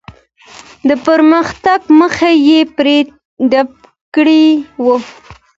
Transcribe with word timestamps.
د 0.87 0.89
پرمختګ 1.07 1.79
مخه 1.99 2.29
یې 2.47 2.59
پرې 2.77 2.97
ډپ 3.51 3.71
کړې 4.15 4.45
وه. 4.85 4.97